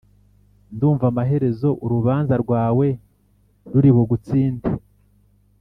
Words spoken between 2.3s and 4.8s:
rwawe ruri bugutsinde.